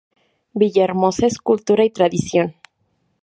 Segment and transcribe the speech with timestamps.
[0.55, 2.55] Villahermosa es cultura y tradición.